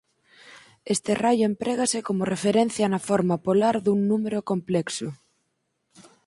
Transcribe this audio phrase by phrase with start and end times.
[0.93, 5.07] Este raio emprégase como referencia na forma polar dun número complexo.